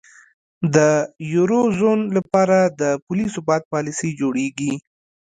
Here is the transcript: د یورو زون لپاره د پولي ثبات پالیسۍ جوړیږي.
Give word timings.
د 0.75 0.77
یورو 1.33 1.61
زون 1.79 1.99
لپاره 2.17 2.57
د 2.81 2.81
پولي 3.05 3.27
ثبات 3.35 3.61
پالیسۍ 3.73 4.11
جوړیږي. 4.21 4.73